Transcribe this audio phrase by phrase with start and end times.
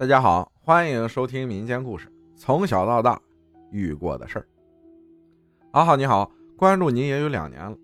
[0.00, 2.10] 大家好，欢迎收听民间故事。
[2.34, 3.20] 从小到大
[3.70, 4.46] 遇过的事儿。
[5.72, 7.76] 阿浩你好，关注你也有两年了，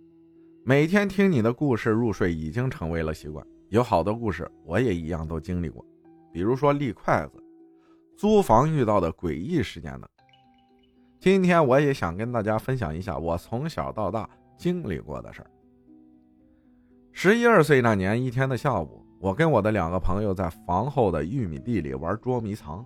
[0.64, 3.46] 每天听你的故事入睡已经成为了习惯。
[3.68, 5.84] 有好多故事我也一样都经历过，
[6.32, 7.32] 比如说立筷子、
[8.16, 10.08] 租房遇到的诡异事件等。
[11.20, 14.26] 今天我也想跟大家分享一下我从小到大
[14.56, 15.50] 经历过的事儿。
[17.18, 19.02] 十一二岁那年一天的下午。
[19.18, 22.84] 我跟我的两个朋友在房后的玉米地里玩捉迷藏，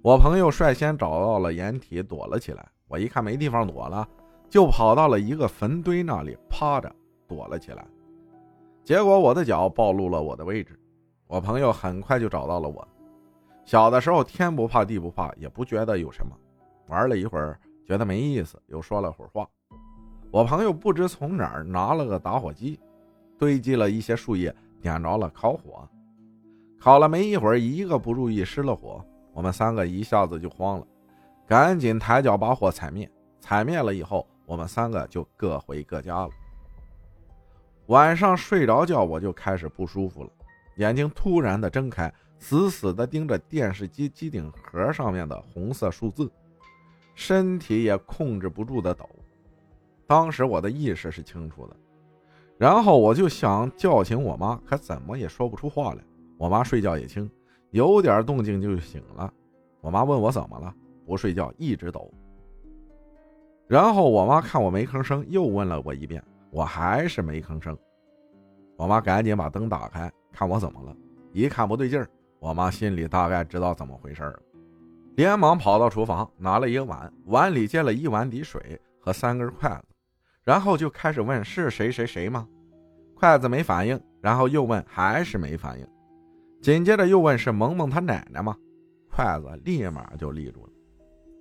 [0.00, 2.64] 我朋友率先找到了掩体躲了起来。
[2.86, 4.06] 我一看没地方躲了，
[4.48, 6.88] 就跑到了一个坟堆那里趴着
[7.26, 7.84] 躲了起来。
[8.84, 10.78] 结果我的脚暴露了我的位置，
[11.26, 12.86] 我朋友很快就找到了我。
[13.64, 16.32] 小的时候天不怕地不怕，也不觉得有什么。
[16.86, 19.48] 玩了一会儿觉得没意思，又说了会儿话。
[20.30, 22.78] 我朋友不知从哪儿拿了个打火机，
[23.38, 24.54] 堆积了一些树叶。
[24.80, 25.88] 点着了烤火，
[26.78, 30.86] 烤了没一会儿，一个不注意失了火，我们三个一下子就慌了，
[31.48, 33.10] 赶紧抬脚把火踩灭。
[33.40, 36.30] 踩灭了以后，我们三个就各回各家了。
[37.86, 40.30] 晚上睡着觉，我就开始不舒服了，
[40.76, 46.30] 眼睛突然的睁开，死死的盯着电视机机顶盒上面的红色数字，
[47.16, 49.10] 身体也控制不住的抖。
[50.06, 51.76] 当时我的意识是清楚的。
[52.58, 56.02] 然后我就想叫醒我妈，可怎么也说不出话来。
[56.36, 57.30] 我妈睡觉也轻，
[57.70, 59.32] 有点动静就醒了。
[59.80, 60.74] 我妈问我怎么了，
[61.06, 62.12] 不睡觉一直抖。
[63.68, 67.76] 然后我妈看我没吭声，又问了我一遍，我还是没吭声。
[68.76, 70.96] 我妈赶紧把灯打开，看我怎么了。
[71.32, 72.08] 一看不对劲儿，
[72.40, 74.40] 我妈心里大概知道怎么回事了，
[75.16, 79.87] 连忙跑到厨房拿了一个碗，碗里接了一碗底水和三根筷子。
[80.48, 82.48] 然后就开始问是谁谁谁吗？
[83.14, 85.86] 筷子没反应，然后又问还是没反应，
[86.62, 88.56] 紧接着又问是萌萌他奶奶吗？
[89.10, 90.72] 筷子立马就立住了。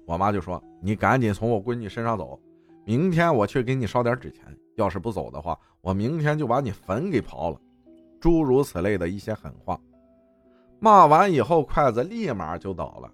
[0.05, 2.37] 我妈就说：“你赶紧从我闺女身上走，
[2.83, 4.43] 明天我去给你烧点纸钱。
[4.75, 7.57] 要是不走的话，我明天就把你坟给刨了。”
[8.19, 9.79] 诸如此类的一些狠话。
[10.81, 13.09] 骂完以后，筷子立马就倒了。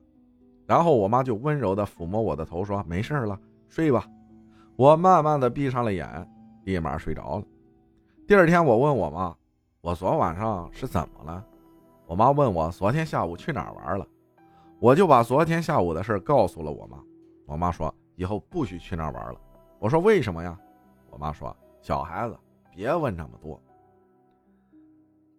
[0.66, 3.40] 然后我妈就温柔地抚摸我的头，说：“没事了，
[3.70, 4.08] 睡吧。”
[4.76, 6.28] 我慢慢的闭上了眼，
[6.64, 7.46] 立马睡着了。
[8.28, 9.36] 第二天，我问我妈
[9.82, 11.46] ：“我昨晚上是怎么了？”
[12.08, 14.08] 我妈问我：“昨天下午去哪儿玩了？”
[14.80, 16.98] 我就把昨天下午的事告诉了我妈。
[17.46, 19.40] 我妈说：“以后不许去那儿玩了。”
[19.78, 20.58] 我说：“为什么呀？”
[21.12, 22.36] 我妈说：“小孩子
[22.72, 23.62] 别问那么多。”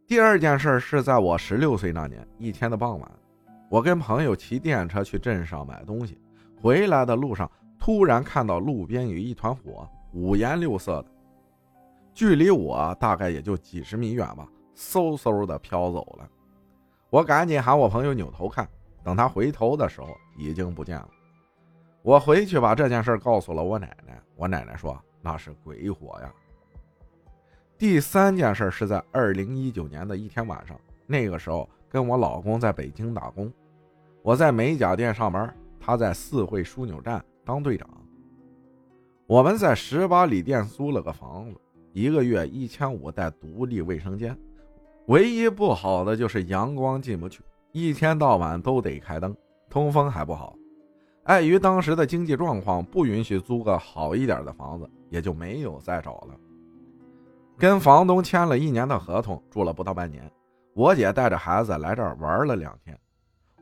[0.06, 3.10] 第二件事是在我十六岁那年一天的傍晚，
[3.68, 6.20] 我跟朋友骑电车去镇上买东西，
[6.62, 7.50] 回来的路上。
[7.84, 11.06] 突然看到路边有一团火，五颜六色的，
[12.14, 16.26] 距离我大概也就几十米远吧，嗖嗖的飘走了。
[17.10, 18.66] 我赶紧喊我朋友扭头看，
[19.02, 21.10] 等他回头的时候已经不见了。
[22.00, 26.32] 我回去把这件事告诉了我奶奶，我奶奶说那是鬼火呀。
[27.76, 30.74] 第三件事是在二零一九年的一天晚上，
[31.06, 33.52] 那个时候跟我老公在北京打工，
[34.22, 37.22] 我在美甲店上班，他在四惠枢纽站。
[37.44, 37.88] 当队长，
[39.26, 41.60] 我们在十八里店租了个房子，
[41.92, 44.36] 一个月一千五，带独立卫生间。
[45.08, 49.36] 唯一不好的就是阳光进不去，一天到晚都得开灯，
[49.68, 50.56] 通风还不好。
[51.24, 56.34] 碍于当时的经济状况，不允许租个好一点的房子，也就没有再找了。
[57.58, 60.30] 跟房东签了一年的合同，住了不到半年。
[60.74, 62.98] 我姐带着孩子来这儿玩了两天，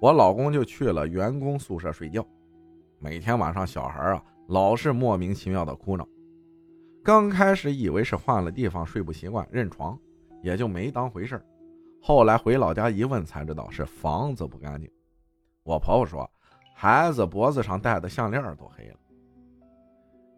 [0.00, 2.24] 我老公就去了员工宿舍睡觉。
[3.02, 6.06] 每天晚上，小孩啊老是莫名其妙的哭闹。
[7.02, 9.98] 刚开始以为是换了地方睡不习惯认床，
[10.40, 11.44] 也就没当回事
[12.00, 14.88] 后来回老家一问才知道是房子不干净。
[15.64, 16.30] 我婆婆说，
[16.76, 18.96] 孩子脖子上戴的项链都黑了。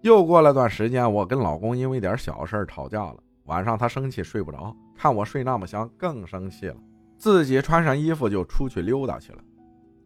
[0.00, 3.16] 又过了段时间，我跟老公因为点小事吵架了。
[3.44, 6.76] 晚上他生气睡不着，看我睡那么香，更生气了，
[7.18, 9.44] 自己穿上衣服就出去溜达去了。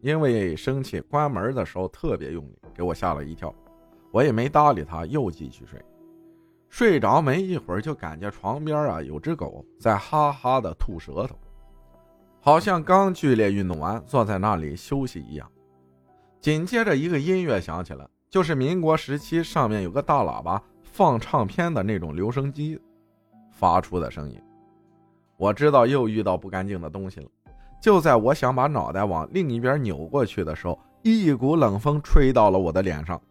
[0.01, 3.53] 因为生气，关门的时候特别用力，给我吓了一跳。
[4.11, 5.79] 我也没搭理他，又继续睡。
[6.69, 11.35] 睡着没一会儿，就感觉床边啊有只狗在哈哈的吐舌头，
[12.39, 15.51] 好像刚剧烈运动完，坐在那里休息一样。
[16.39, 22.79] 紧接着，一个音乐响起了，就是民国时期上面有个大喇叭放唱片的那种留声机
[23.51, 24.39] 发出的声音。
[25.37, 27.27] 我知道又遇到不干净的东西了。
[27.81, 33.21] 就在我想把脑袋往另一边扭过去的时候，一股冷风吹到了我的脸上，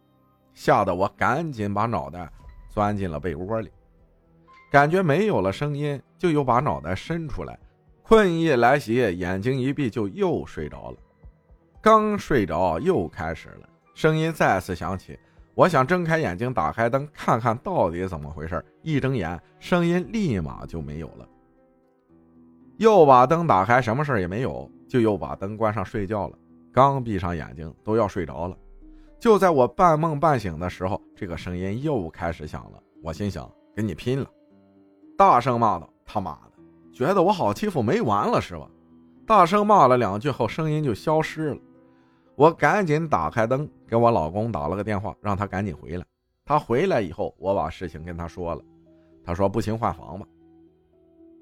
[0.53, 2.27] 吓得我赶紧把脑袋
[2.67, 3.69] 钻进了被窝里。
[4.71, 7.57] 感觉没有了声音，就又把脑袋伸出来，
[8.03, 10.97] 困意来袭，眼睛一闭就又睡着了。
[11.81, 15.17] 刚睡着又开始了，声音再次响起。
[15.55, 18.63] 我想睁开眼睛，打开灯，看看到底怎么回事。
[18.81, 21.27] 一睁眼，声音立马就没有了。
[22.79, 26.37] 又把灯打开，什么事也没有，就又把灯关上睡觉了。
[26.71, 28.57] 刚闭上眼睛，都要睡着了。
[29.19, 32.81] 就在我半梦半醒的时候，这个声音又开始响了。
[33.03, 34.25] 我心想：跟你拼了！
[35.17, 38.65] 大声骂道：“他妈的，觉得我好欺负没完了是吧？”
[39.27, 41.59] 大声骂了两句后，声音就消失了。
[42.37, 46.05] 我赶紧打开灯，给我老公打了个电话，让他赶紧回来。
[46.45, 48.61] 他回来以后，我把事情跟他说了。
[49.25, 50.25] 他说：“不行，换房吧。”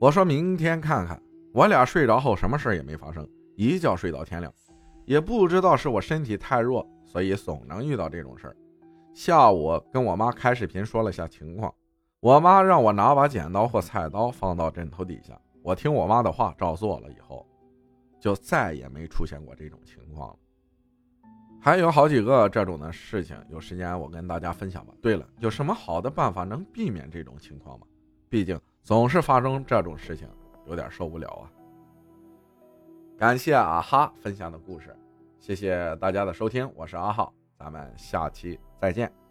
[0.02, 1.22] 我说明天看看。
[1.54, 4.54] 我俩睡着后，什么事也没发生，一觉睡到天亮。
[5.06, 8.56] 也不知道是我身体太弱，所以总能遇到这种事儿。
[9.14, 11.74] 下午跟我妈开视频说了下情况，
[12.20, 15.40] 我妈让我拿把剪刀或菜刀放到枕头底下。
[15.64, 17.46] 我听我妈的话照做了以后。
[18.20, 20.36] 就再也没出现过这种情况了。
[21.62, 24.94] 还有好几个这种的事情，有时间我跟大家分享吧。
[25.00, 27.86] 对了，有什么好的办法能避免这种情况吗？
[28.28, 30.28] 毕竟总是发生这种事情，
[30.68, 31.44] 有点受不了啊。
[33.18, 34.96] 感谢阿哈分享的故事，
[35.40, 39.27] 谢谢大家的收听，我是阿浩，咱们下期再见。